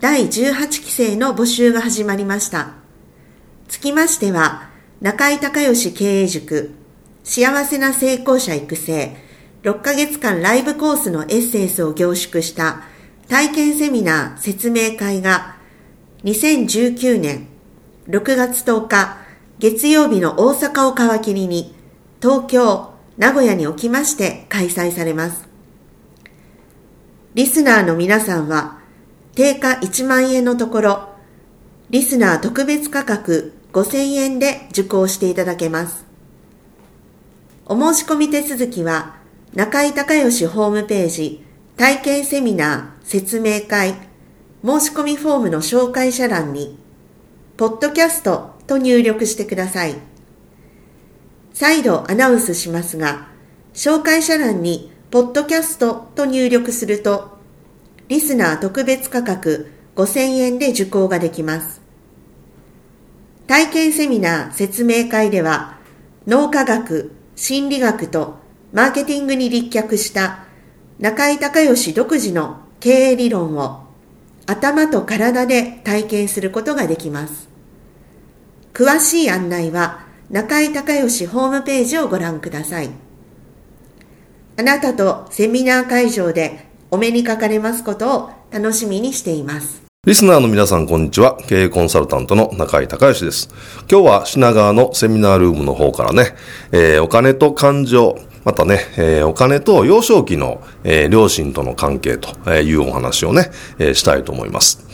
[0.00, 2.72] 第18期生の募集が始まりました。
[3.68, 4.68] つきましては、
[5.00, 6.72] 中井隆義経営塾
[7.22, 9.16] 幸せな成功者育成
[9.62, 12.82] 6ヶ月間ライブコースのエッセンスを凝縮した
[13.28, 15.56] 体験セミナー説明会が
[16.24, 17.46] 2019年
[18.08, 19.18] 6月10日
[19.58, 21.74] 月曜日の大阪を皮切りに
[22.20, 25.48] 東京、名古屋におきまして開催されます。
[27.34, 28.83] リスナーの皆さんは、
[29.34, 31.08] 定価1万円のところ、
[31.90, 36.04] リスナー特別価格5000円で受講していただけます。
[37.66, 39.16] お申し込み手続きは、
[39.54, 41.44] 中井隆義ホームページ、
[41.76, 43.94] 体験セミナー、説明会、
[44.64, 46.78] 申し込みフォームの紹介者欄に、
[47.56, 49.94] ポッドキャストと入力してください。
[51.52, 53.28] 再度アナウンスしますが、
[53.72, 57.38] 紹介者欄にポッドキャストと入力すると、
[58.08, 61.80] リスナー特別価格5000円で受講ができます。
[63.46, 65.78] 体験セミナー説明会では、
[66.26, 68.36] 脳科学、心理学と
[68.72, 70.44] マーケティングに立脚した
[70.98, 73.84] 中井隆義独自の経営理論を
[74.46, 77.48] 頭と体で体験することができます。
[78.74, 82.90] 詳しい案内は中井隆義ホームページをご覧ください。
[84.56, 89.82] あなたとセミナー会場でお目にかかれますことを楽しみにしています。
[90.06, 91.36] リスナーの皆さん、こんにちは。
[91.48, 93.48] 経営コンサルタントの中井隆義です。
[93.90, 96.36] 今日は品川のセミナールームの方からね、
[96.70, 103.50] えー、お金と感情、またね、えー、お金と幼少期の、えー、両親との関係というお話をね、
[103.80, 104.86] えー、したいと思います。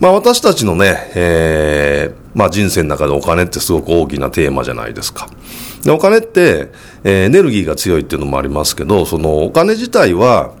[0.00, 5.28] まあ私たちのね、えー、まあ人生の中でお金ってすごく大きなテーマじゃないですか。
[5.82, 6.68] で、お金って、
[7.04, 10.60] えー、エネルギーが強いっていうのもありますけど、そのお金自体は、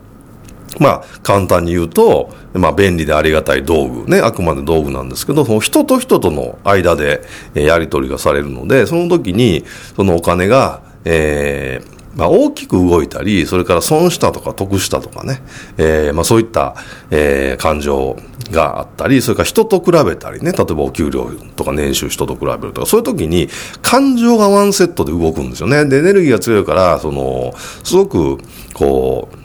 [0.78, 7.22] まあ、簡単に言うと、まあ、便利でありがたい道具ね、あくまで道具なんですけど、その人と人との間で、
[7.54, 9.64] えやり取りがされるので、その時に、
[9.96, 15.42] そのお金が、えー、まあ、大きく動いたり、それから損したとか得したとかね、
[15.78, 16.76] えー、まあ、そういった、
[17.10, 18.16] えー、感情
[18.50, 23.48] があったり、それから人と比べたりね、例えばお給料とか年収人と比べるとか、そういう時に
[23.80, 25.84] 感情がワンセットで動くんですよね。
[25.86, 28.38] で、エネルギーが強いから、その、すごく、
[28.74, 29.41] こう、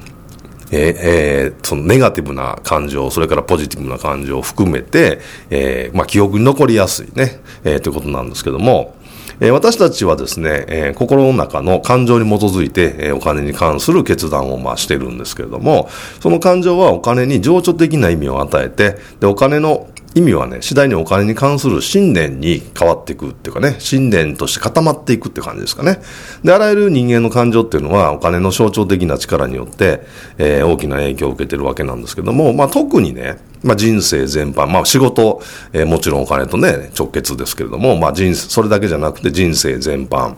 [0.72, 5.20] えー、そのネガティブな感情、それからポジティブな感情を含めて、
[5.50, 8.96] えー、まあ、記憶に残りやすいね、えー、ということなんですけども、
[9.40, 15.90] え、私たちはですね、え、心の中の感情に基づいて、え、お金に関する決断をまあしてるんですけれども、
[16.20, 26.02] その感情はお金に情緒的な意味を与えて、で、お金の意味はね、次第にお金に関する信念に変わっていくっていうかね、信念として固まっていくって感じですかね。
[26.44, 30.02] で、あらゆる人間の感情っていうのは、お金の象徴的な力によって、
[30.40, 35.42] えー、大きな影響を受けてるわけなんですけども、まあ特にね、まあ人生全般、まあ仕事、
[35.72, 40.36] えー、もちろんお金とね、直結ですけれども、まあ人生、それだけじゃなくて人生全般、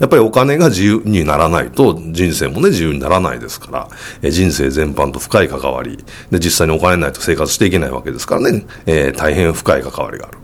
[0.00, 3.88] やっぱりお金が自由にならないと人生もね自由にならないですから、
[4.22, 5.98] え人生全般と深い関わり、
[6.30, 10.38] で実際にお金ないと生活していけないわけですからね、えー、大変深い関わりがある。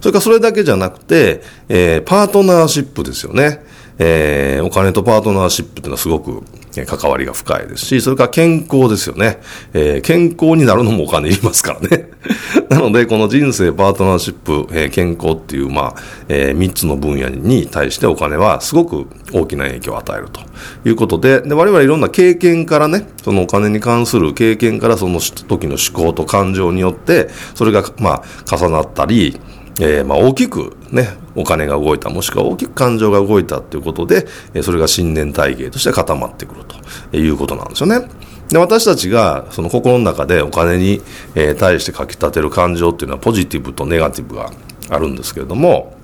[0.00, 3.64] それからそれだけじゃなくて、えー、パートナーシップですよね。
[3.98, 6.42] えー、お金とパートナーシップっていうのはすごく
[6.84, 9.38] 関わりが深いですし、それから健康ですよね。
[9.72, 12.10] えー、健康になるのもお金いりますからね。
[12.68, 15.94] なので、この人生、パートナーシップ、えー、健康っていう、まあ、
[16.28, 20.40] えー、3つの分野に対してお金はすごく大きな影響を与えると
[20.86, 29.40] いうことで、で、我々いろんな経験からね、そのお金に関する経験からその時の思考と感情によって、それが、まあ、重なったり、
[29.80, 34.26] えー、まあ大きくね、お金が動いた、もしくは大きく感情が動いたということで、
[34.62, 36.62] それが信念体系として固まってくる
[37.10, 38.08] ということなんですよね。
[38.48, 41.02] で私たちがその心の中でお金に、
[41.34, 44.52] え、対して書き立てる感情っていうのはポジティブとネガティブが
[44.88, 45.96] あるんですけれども、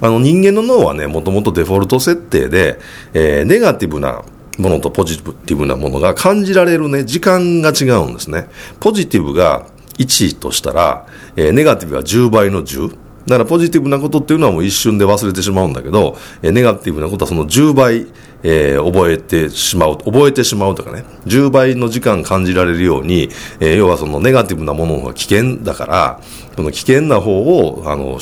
[0.00, 2.80] あの人間の脳はね、もともとデフォルト設定で、
[3.12, 4.22] えー、ネガティブな
[4.58, 8.48] ものとポジティブなものが感じられるね、時間が違うんですね。
[8.80, 9.66] ポジティブが
[10.02, 11.06] 1としたら、
[11.36, 12.96] えー、ネガティブは10倍の10。
[13.26, 18.06] だからポジティブなことっていうのはもう一瞬で忘れてしまうんだけど、え、ネガティブなことはその10倍、
[18.42, 23.28] えー、覚えてしまう、覚えてしまうとかね、10倍の時間感じられるように、
[23.60, 26.20] えー、要はそのネガティブなものが危険だから、
[26.56, 28.18] その危険な方を、あの、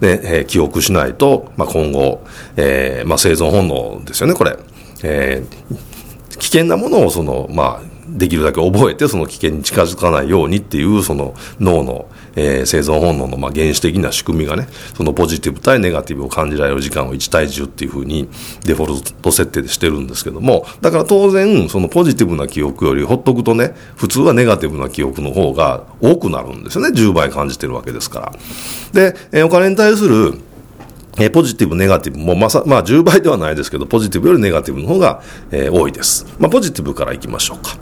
[0.00, 2.22] ね、えー、記憶しないと、まあ、今後、
[2.56, 4.58] え、まあ、生存本能ですよね、これ。
[5.02, 5.42] え、
[6.38, 12.06] 危険なものをその、まあ、できるだけ覚えて、その危険に近づかないようにっていう、その脳の、
[12.36, 18.28] えー、生存本能の、まあ、原始的な仕組みがね、そのポジティブ対ネガティブを感じられる時間を1対10っていうふうに、
[18.64, 26.90] デフォルト設定でしてるんですけども、だから当然、そのポジティブな記憶よりほっとくとね、普通はネガティブな記憶の方が多くなるんですよね。
[26.90, 28.32] 10倍感じてるわけですから。
[28.92, 30.34] で、えー、お金に対する、
[31.18, 35.22] え、ポジティブ、ネガティブも、まさ、まあ、10倍ではないですけど、ポジティブよりネガティブの方が、
[35.52, 36.26] えー、多いです。
[36.40, 37.76] まあ、ポジティブからいきましょうか。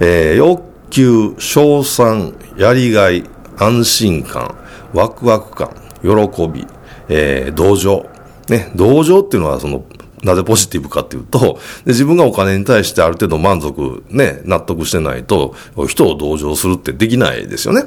[0.00, 3.24] えー、欲求、賞賛、やりがい、
[3.58, 4.54] 安心感、
[4.92, 5.70] ワクワク感、
[6.02, 6.66] 喜び、
[7.08, 8.06] えー、同情。
[8.48, 9.84] ね、同情っていうのは、その、
[10.22, 15.54] なぜポジティブかっていうと、で自分がお金に対してある程度満足、ね、納得してないと、
[15.88, 17.84] 人を同情するってできないですよね。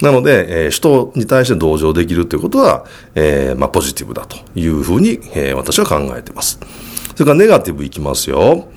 [0.00, 6.58] なので、えー、人に対して同情できるということは、えー、まあ、ポジティブだというふうに、えー、私は考えています。
[7.14, 8.68] それからネガティブいきますよ。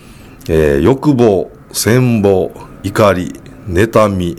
[0.50, 2.52] えー、欲望、羨望、
[2.84, 3.34] 怒り、
[3.68, 4.38] 妬み、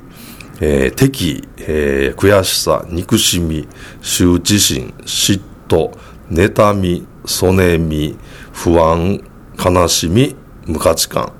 [0.60, 3.68] えー、敵、えー、悔しさ、憎しみ、
[4.00, 5.90] 羞恥心、嫉妬、
[6.30, 8.16] 妬み、そねみ、
[8.52, 9.20] 不安、
[9.62, 10.36] 悲しみ、
[10.66, 11.32] 無価値観、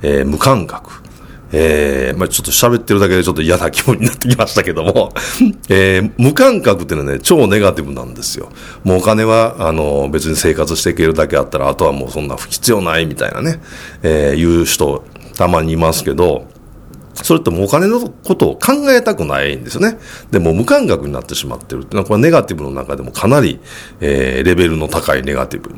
[0.00, 1.02] えー、無感覚、
[1.52, 5.12] えー、まあちょっと喋ってるだけでちょっと嫌な気分になってきましたけども、
[5.68, 8.50] えー、無感覚っていうのはね、超ネガティブなんですよ。
[8.84, 13.60] もうお金は、あの、別に生活していけるだけあったら、あとはもうそんな不必要ないみたいなね、
[14.02, 15.04] えー、言う人、
[15.42, 16.46] たまにいますけど、
[17.14, 19.98] それってもうお金のことを考えたくないんですよね。
[20.30, 23.58] でも無感覚になってしまってるっていうのは、これネガティブの中でもかなり、
[24.00, 25.74] えー、レベルの高いネガティブ。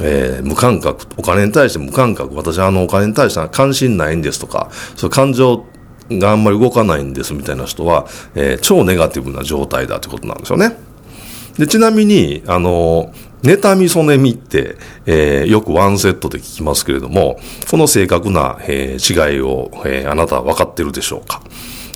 [0.00, 5.66] えー、無感覚、お金に対して無感覚、私はあのお金に対しては関心ないんですとか、そういう感情
[6.10, 10.78] があんまり動かないんですみたいな人は、えー、超ネガティブな状態だということなんですよね。
[11.58, 13.12] で、ちなみに、あの、
[13.42, 17.38] 妬み、そねみって、えー、よくワンセットで聞きますけれども、
[17.70, 21.42] この正確な、えー、違いを、えー、あなたは分かってるでしょうか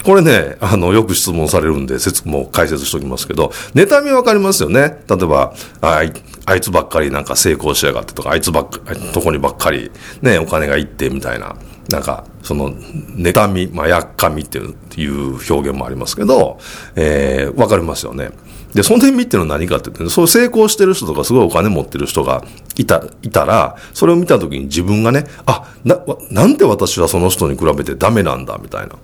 [0.05, 5.03] これね、あの、よく質問されるんで、説も解説しておきますけど、妬みわかりますよね。
[5.09, 6.05] 例えば、あ
[6.47, 9.91] あいつばっかりなんか成功しやがってとか、あいつばっかり、とこにばっかり、
[10.23, 11.57] ね、お金がいってみたいな。
[11.91, 16.59] なんか、その、妬み、まあ、やっかみっていう表現もありますけど、
[16.95, 18.31] えー、わかりますよね。
[18.77, 22.45] で、その点見っていうのは何かって言って、そう成功してる人とかすごいお金持ってる人が
[22.77, 25.99] いた、いたら、それを見た時に自分がね、あ、な、
[26.31, 28.97] なんで私はその人に比べてダメなんだ、みたいな。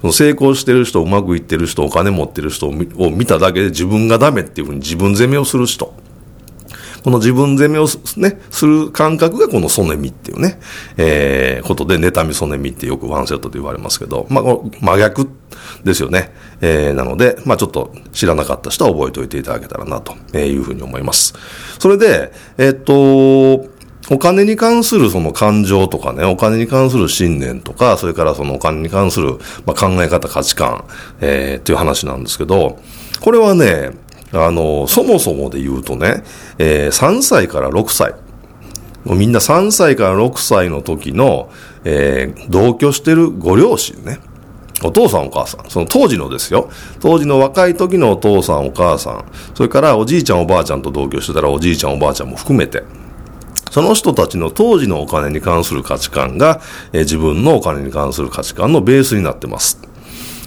[0.00, 5.92] その成功してる人、うまくいってる人、お金持ってる人を見ただけで自分がダメっていうふうに自分責めをする人。
[7.02, 7.86] この自分責めを
[8.16, 10.60] ね、する感覚がこのソネミっていうね、
[10.96, 14.44] えー、ことで、妬みソネミってよくワンセットで言われますけど、まあ、
[14.80, 15.28] 真逆
[15.84, 16.32] ですよね。
[16.60, 21.34] えー、なので、まあ、ちょっと知らなかった人は覚えておいていただけたらな、というふうに思います。
[21.78, 23.70] それで、えー、っと、
[24.12, 30.84] お金に関するその感情とかね、お金に関する信念とか、それからそのお金に関する、まあ、考え方、価値観、
[31.20, 32.78] えー、っていう話なんですけど、
[33.20, 33.90] これはね、
[34.32, 36.22] あの、そもそもで言うとね、
[36.58, 38.14] えー、3歳から6歳。
[39.04, 41.50] もうみんな3歳から6歳の時の、
[41.84, 44.18] えー、同居してるご両親ね。
[44.82, 45.68] お父さんお母さん。
[45.68, 46.70] その当時のですよ。
[47.00, 49.24] 当時の若い時のお父さんお母さん。
[49.54, 52.82] それからおじいちゃんおばあちゃんと同居してたらおじいちゃんおばあちゃんも含めて。
[53.70, 56.60] その人たちの当時のお金に関する価値観が、
[56.92, 59.80] えー、自分のお金に関する価値観のベースになってます。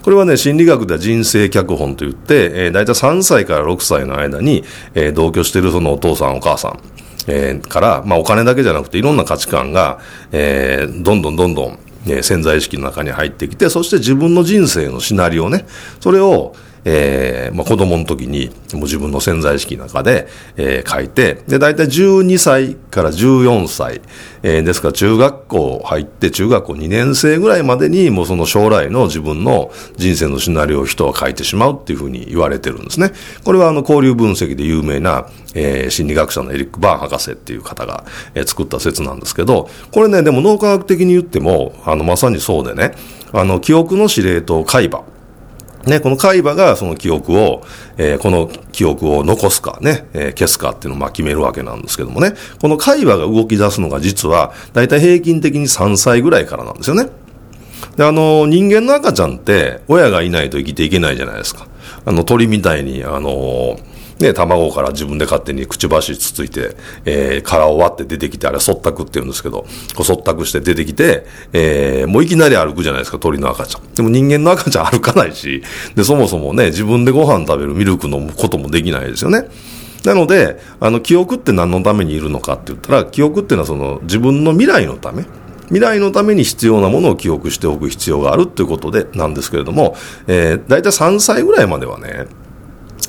[0.04, 6.80] これはね、心理学では人生脚本といって、えー、大体3歳から6歳の間に、えー、同居しているそのお父さんお母さん、
[7.28, 10.02] えー、から、まあお金だけじゃなくていろんな価値観が、
[10.34, 15.66] えー、どんどんどんどん、えー、潜在意識の中に入ってきて、そして自分の人生のシナリオね、
[16.02, 16.54] それを、
[16.86, 24.02] えー、まあ、子供の時に、もう自分の潜在意識の中で、えー、書いて、で、大体12歳から14歳、
[24.44, 33.12] えー、ですから中学校入って、中学校2年生ぐらいまでに、もうその将来の自分の人生のシナリオを人は書いてしまうっていうふうに言われてるんですね。
[33.44, 38.04] これはあの、交流分析で有名な、えー、心理学者のエリック・バーン博士っていう方が、
[38.36, 42.94] えー、作った説なんですけど、これね、でも脳科学的に言っても、あの、まさにそうでね、
[43.32, 45.04] あの、記憶の司令塔海馬。
[45.86, 47.64] ね、この海馬がその記憶を、
[47.98, 57.10] えー、この記憶を残すかね、えー、消すかっていうのをまあ決めるわけなんですけどもね、この海馬が動き出すのが実は、だいたい平均的に3歳ぐらいからなんですよね。
[57.98, 61.68] で、あの、人間の赤ちゃんって、親がいないと生きていけないじゃないですか。
[62.06, 63.78] あの、鳥みたいに、あの
[64.24, 66.76] ね、卵から自分で勝手にくちばしつついて、
[67.06, 69.66] えー、殻を割って出てきて、あれ、そったくって言うんですけど、
[69.96, 73.94] こう、そったくして出てきて、えー、もういきなり歩くじゃないですか、鳥の赤ちゃん。
[73.94, 75.62] でも人間の赤ちゃん歩かないし、
[75.96, 79.48] で、そもそもね、自分でご飯食べるミルク飲むこともできないですよね。
[80.06, 85.26] なので、あの、記憶って何のためにいるのかって言ったら、記憶っていうのはその、自分の未来のため、
[85.68, 89.96] 未来のために必要なものを記憶しておく必要があるということで、なんですけれども、
[90.28, 92.28] えー、大体3歳ぐらいまではね、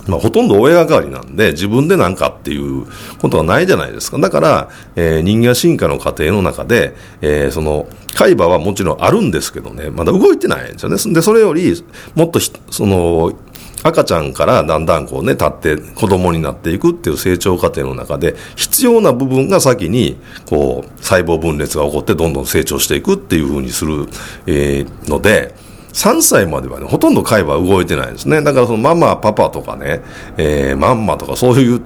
[0.07, 2.87] まあ、ほとんど親がかりなんで、自分で何かっていう
[3.19, 4.19] ことはないじゃないですか。
[4.19, 10.97] だから、えー、人間進化の過程の中で、えー、その、海馬はもちろんあるんですけどね、まだ動いてないんですよね。
[11.15, 11.83] で、それより、
[12.15, 12.39] もっと
[12.71, 13.33] その、
[13.85, 24.07] 赤ちゃんからだんだんこうね、立って子供になっていくっていう成長過程の中で、必要な部分が先に、こう、細胞分裂が起こってどんどん成長していくっていうふうにする、
[24.47, 25.55] えー、ので、
[25.95, 28.43] 3歳まではね、ほとんど海馬は動いてないですね。
[28.43, 30.03] だからそのママ、パパとかね、
[30.37, 31.81] えー、マンマとかそういう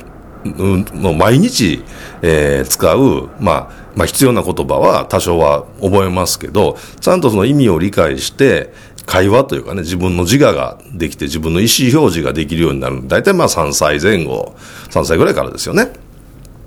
[0.45, 1.85] の毎日、
[2.23, 8.73] えー、使う、まあ、まあ必要な言葉は多少は覚えますけど、ちゃんとその意味を理解して、
[9.05, 13.07] 会話というかね、自分の自我ができて自分の意思表示ができるようになる。
[13.07, 14.55] 大体まあ3歳前後、
[14.91, 15.93] 3歳ぐらいからですよね。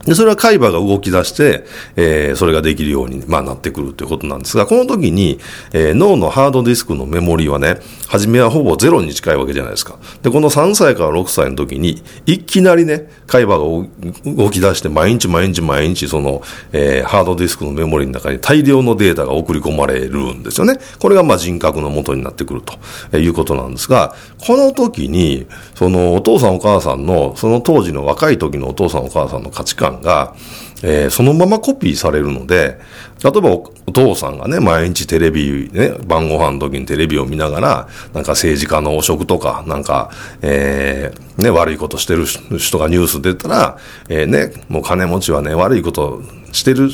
[0.06, 1.64] で、それは海馬が動き出して、
[1.96, 5.40] えー、それができるように、まあ、なってくるということなんですが、この時に、
[5.74, 7.78] えー、脳のハードディスクのメモリーはね、
[8.08, 9.98] 初めはほぼゼロに近いわけじゃないですか。
[10.22, 16.42] で、この3歳から6歳の時に、いきなりね、海馬が動き出して、毎日毎日毎日、その、
[16.74, 20.80] えー、ハードディスクのメモリの中に大量のデータが送り込まれるんですよね。
[21.00, 22.62] これが、まあ、人格の元になってくる
[23.10, 24.16] ということなんですが、
[24.46, 30.36] この時に、その、お父さんお母さんの、その当時の若い時のお父さんお母さんの価値観が、
[30.84, 32.80] えー、そのままコピーされるので、
[33.24, 43.78] 例えばお父さんがね、毎日テレビ、ね、晩ご飯の時にテレビを見ながら、なんか政治家の汚職とか、なんか、えー、ね、悪いことしてる人がニュース出たら、
[44.10, 46.90] えー、ね、もう金持ちはね、悪いことしてる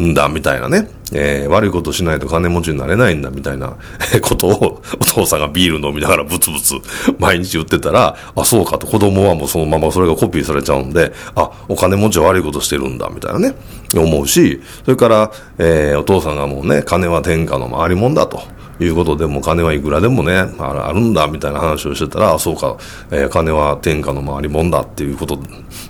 [0.00, 0.88] んだ、みたいなね。
[1.12, 3.76] えー、悪いことしないと金持ちになれないんだ、みたいな
[4.22, 6.74] ことを、お父さんがビール飲みながらブツブツ
[7.18, 13.54] 毎日言ってたら、あ、そうかと、子供はもうそのままそれがコピーされちゃうんで、あ、お金持ちは悪いことしてるんだ、みたいなね、
[13.94, 18.55] 思うし、それから、えー、お父さんがもうね、金は天下の回りもんだと。
[18.80, 22.76] いうことでも金はいくらでもね、あるんだみたいな話をしてたら、そうか、
[23.10, 25.42] えー、金は天下の回りもんだっていうことに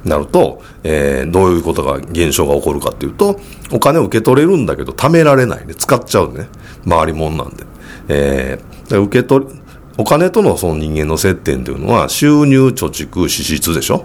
[0.04, 3.40] なると、えー、どういうことが、現象が起こるかっていうと、
[3.72, 5.74] お金を受け取れるんだけど、貯められないね。
[5.74, 6.48] 使っちゃうね。
[6.88, 7.64] 回りもんなんで。
[8.08, 9.46] えー、受け取、
[9.98, 14.04] お金とのその人間の接点というのは、収入、貯蓄、支出でしょ？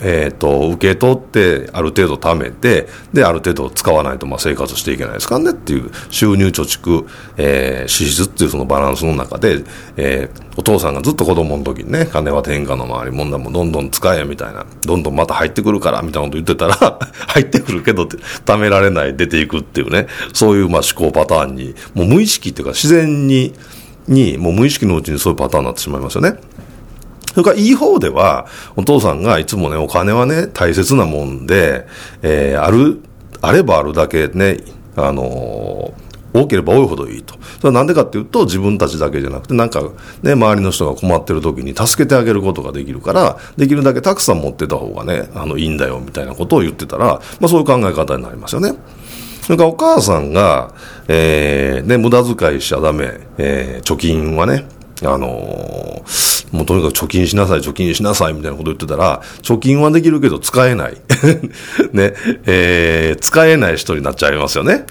[0.00, 7.06] えっ、ー、と、受け取って、ある程度貯めて、で、ある程度使わないと、まあ、生活していけないですからねっていう、収入、貯蓄、
[7.36, 9.64] えー、支出っていうそのバランスの中で、
[9.96, 23.54] えー、お父さんがずっと子供の時にね、金は天下の周り、もんだもんどんどん使えみたいな、どんどんまた入ってくるから、みたいなこと言ってたら 入ってくるけどって、貯められない、出ていくっていうね、そういう、まあ、思考パターンに、もう無意識っていうか、自然に、
[24.08, 26.38] に、もう無意識のうちにそういうパターンになってしまいますよね。
[27.30, 28.46] それからいい方では、
[28.76, 31.86] お父さんがいつもね、お金はね、大切なもんで、
[32.22, 33.00] えー、ある、
[33.42, 34.58] あればあるだけね、
[34.96, 37.34] あのー多ければ多いほどいいと。
[37.60, 39.82] それはなんでかっていうと、自分たちだけじゃなくて、なんか
[40.22, 48.74] ね、周りの人が困ってる時に助けてあげることができるから、できるだけたくさん持ってた方がね、あの、いいんだよ、みたいなことを言ってたら、まあそういう考え方になりますよね。
[49.46, 50.74] それからお母さんが、
[51.06, 54.64] えー、ね、無駄遣いしちゃダメ、えー、貯金はね、
[55.02, 60.94] あのー、もうとにかく貯金しなさい、貯金しなさい、みたいなこと言ってたら、貯金はできるけど使えない。
[61.94, 62.14] ね、
[62.46, 64.84] えー、使えない人になっちゃいますよね。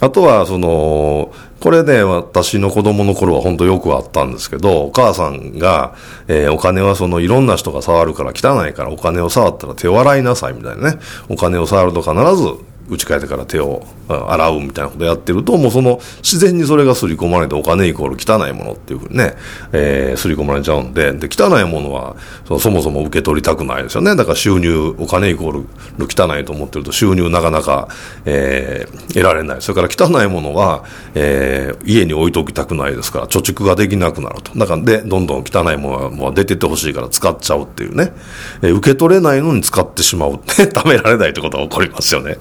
[0.00, 5.94] あとは、その、これね、私の子供の頃は本当よくあったんですけど、お母さんが、
[6.26, 10.98] えー、お金はそのいろんな人が触るから汚いからお金を触ったら手を洗いなさいみたいなね。
[11.28, 19.34] お金を触ると必ず家帰ってから手を洗うみたいなことやってると、もうその自然にそれが刷り込まれてお金イコール汚いものっていうふうにね、
[19.72, 24.16] えー、刷り込まれちゃうんで、で、汚いものはそそもそも受け取りたくないですよね。
[24.16, 25.66] だから収入、お金イコール
[25.98, 27.88] 汚いと思ってると収入なかなか、
[28.24, 29.62] えー、得られない。
[29.62, 30.84] それから汚いものは、
[31.14, 34.58] えー、家に置いときたくないですから、貯蓄ができなくなると。
[34.58, 38.12] だからで、どんどん汚いものはもう出てってほしいから使っちゃうっていうね。
[38.62, 42.36] えー、受け取れないのに使ってしまうって、 貯められないってことが起こりますよね。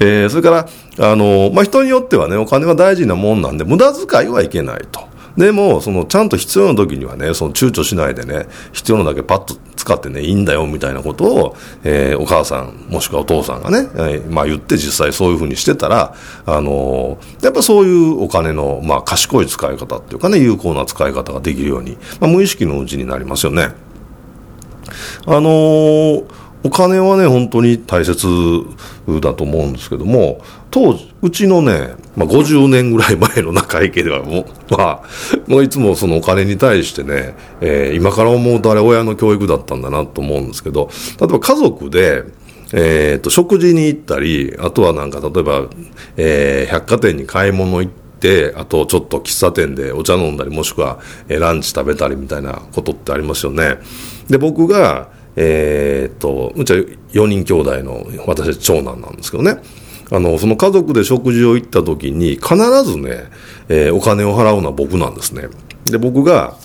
[0.00, 0.50] えー、それか
[0.98, 5.00] ら、あの、まあ、人によってはね、お金は大事なもんなんで、無駄遣いはいけないと。
[5.36, 16.14] でも、その、ちゃんと必要な時にはね、その躊躇しないでね、必要なだけパッと使ってね、いいんだよ、みたいなことを、えー、お母さん、もしくはお父さんがね、えー、まあ言って実際そういうふうにしてたら、
[16.46, 23.74] あのー、やっぱそういうお金の、まあ賢い使い方っていうかね、有効な使い方ができるように、まあ無意識のうちになりますよね。
[25.26, 28.26] あのーお金はね、本当に大切
[29.20, 34.44] だと思うんですけども、当時、うちのね、まあ、50年ぐらい前の中井家ではもう、
[34.76, 35.02] まあ、
[35.46, 42.24] もういつもそのお金に対してね、えー、今から思うとあれ親の教育だったんだなと思うんですけど、例えば家族で、
[42.72, 45.66] えっ、ー、と、食事に行ったり、あとはなんか、例えば、
[46.16, 50.98] えー、百貨店に買い物行って、あとちょっと喫茶店でお茶飲んだり、もしくは、
[51.28, 53.78] ランチ食べたりみたいなことってありますよね。
[54.28, 56.78] で、僕が、えー、っと、うちは
[57.12, 59.58] 4人兄弟の、私長男なんですけどね。
[60.10, 63.30] あの、その家族で食事を行った時に、必ずね、
[63.68, 65.48] えー、お金を払うのは僕なんですね。
[65.84, 66.56] で、僕が、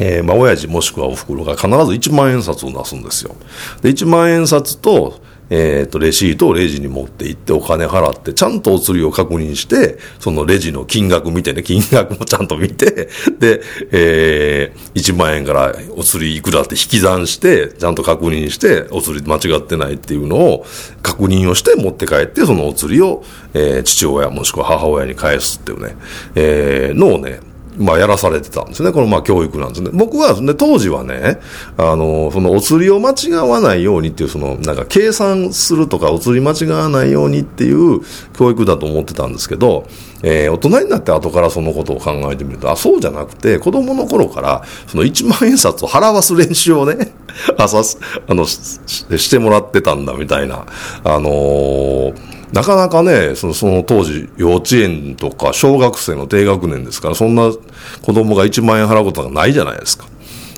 [0.00, 3.36] えー、まあ、親父もしくはお袋が必ず1万円札を出すんですよ。
[3.82, 5.20] で、1万円札と、
[5.50, 13.08] えっ、ー、と、レシートをレジに持って行ってお金払って、ちゃんとお釣りを確認して、そのレジの金額見てね、金額もちゃんと見て、
[13.38, 20.66] で、えー、1万円からお釣りいくらって引き算して、ちゃんと確認して、お釣り間違ってないっていうのを
[21.02, 23.22] 確認をして持って帰って、そのお釣りを、
[23.54, 25.96] えー、父親もしくは母親に返すっていうね、
[26.34, 27.40] えー、のをね、
[27.78, 28.92] まあ、やらされてたんですね。
[28.92, 29.90] この、まあ、教育なんですね。
[29.92, 31.40] 僕は、ね、当時はね、
[31.78, 38.00] あの、その、お釣りを間違わないようにっていう、その、なんか、計算するとか、お釣り間違わないようにっていう
[38.34, 39.86] 教育だと思ってたんですけど、
[40.22, 47.12] えー、大人になって後からそのことを考えてみると、あ、そうじゃなくて、子供の頃から、その1万円札を払わす練習をね、
[47.56, 47.78] 朝、
[48.28, 50.66] あの、してもらってたんだ、みたいな、
[51.04, 57.50] あのーなかなかね、そのその当時、幼稚園とか小学生の低学年ですから、そんな
[58.02, 60.06] 子供が1万円払うことがないじゃないですか。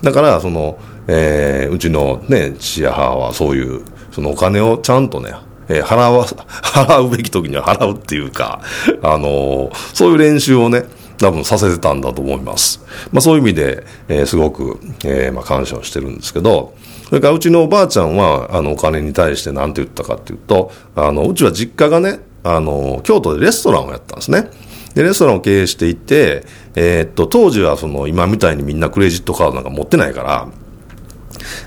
[0.03, 5.35] だから、その、えー、うちのね、父や母はそういう、そのお金をちゃんとね、
[5.69, 8.61] えー、払わ、 払うべき時には払うっていうか、
[9.03, 10.85] あのー、そういう練習をね、
[11.19, 12.85] 多分させてたんだと思います。
[13.13, 16.75] まあそういう意味で、えー、すごく、えー、まあ感謝をしてるんですけど、
[17.09, 24.51] それからうちのおばあちゃんは、あの、お金に対して何て言ったかっていうと、あの、うちは実家がね、あの、京都でレストランをやったんですね。
[24.95, 30.49] で、レストランを経営していて、えー、っと、当時はその、今みたいにみんなクレジットカードなんか持ってないから、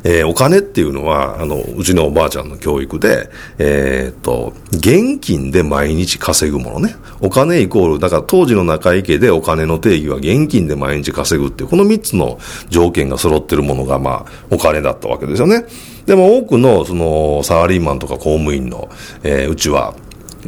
[0.04, 6.96] えー、お金っていうのは、あの、うちのおばあちゃんの教育で、えー、っと、現金で毎日稼ぐものね。
[7.20, 15.66] お金イコール、だから当時の中井家でお金の定義は現金で毎日稼ぐっていう、この3つの条件が揃ってるものが、まあ、お金だったわけですよね。
[16.06, 18.90] でも多くの、その、サラリーマンとか公務員の、
[19.24, 19.94] えー、うちは、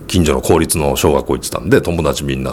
[0.08, 2.52] 近所の公立の小学校行ってたんで、友達みんな、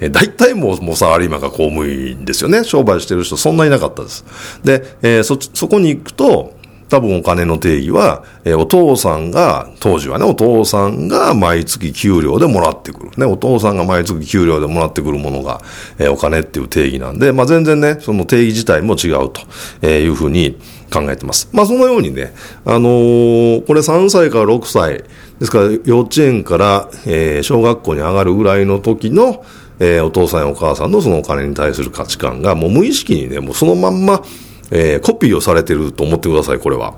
[0.00, 2.64] えー、大体もう、もうサラリーマンが公務員ですよね。
[2.64, 4.24] 商売してる人そんないなかったです。
[4.64, 6.54] で、えー、そ、そこに行くと、
[6.92, 13.10] 多分お金の定義は、えー、お父さんが、当時はね、お父さんが毎月給料でもらってくる。
[13.16, 15.62] ね、お父さんが毎月給料でもらってくるものが、
[15.98, 19.40] えー、お金っていう定義なんで、まあ全然ね、その定義自体も違うと
[19.80, 20.58] えいうふうに
[20.92, 21.48] 考えてます。
[21.52, 22.34] まあそのようにね、
[22.66, 25.04] あのー、これ3歳から6歳、
[25.42, 29.44] ですから幼稚園から、えー、小学校に上がるぐらいの時の、
[29.80, 34.22] えー、お父さんやお母さんのそのお金に対する価値観がもう無意識にね、もうそのまんま、
[34.70, 36.94] えー、コピーをされてると思ってください、これは。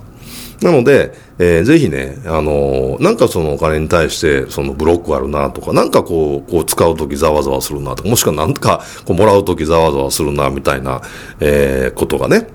[0.61, 11.01] なので、えー、ぜひね、あのー、なんかそのお金に対して、そのブロックあるなとか、なんかこう、こう使うときざわざわするなとか、もしくはなんかこうもらうときざわざわするなみたいな、
[11.41, 12.47] えー、ことがね、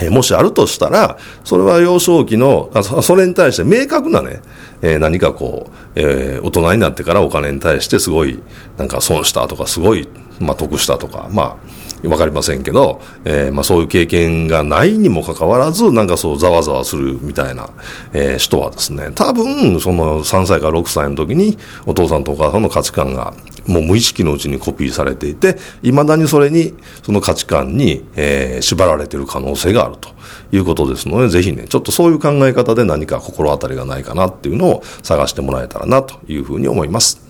[0.00, 2.70] えもしあるとしたら、それは幼少期の、
[3.02, 4.40] それに対して明確なね、
[4.82, 8.40] えー、何かこう、えー、大人になってからお金に対してすごい、
[8.76, 10.08] なんか損したとか、すごい、
[10.40, 11.56] まあ、得したとか、まあ、
[12.04, 17.70] わかりませんけど、えー、まあそういう経験がないにもかかわらず、なんかそうざわざわするみたいな、
[18.12, 23.34] えー、人はですね、多分、その3歳から6歳の時にお父さんとお母さんの価値観が
[23.66, 30.10] もう無意識のうちにコピーされていて、未だにそれに、その価値観に、えー、縛られてる可能性があると
[30.52, 37.27] いうことですので、ぜひね、ちょっとそういう考え方で何か心当たりがないかなっていうのを探してもらえたらなというふうに思います。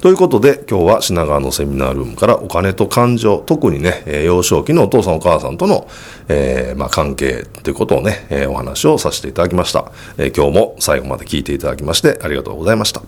[0.00, 5.86] ということで、今日は品川のセミナールームからお金と感情、特にね、幼少期のお父さんお母さんとの、
[6.28, 13.02] えー、まあ、関係ということをね、えー、お話をさせていただきました、えー、今日も最後まで聞いていただきましてありがとうございました。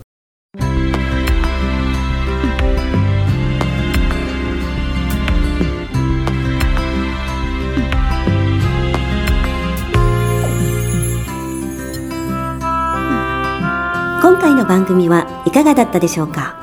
[14.21, 16.62] 今回の番組はいかがだったでしょうか？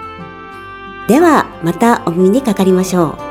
[1.07, 3.30] ではまたお耳にかかりましょう。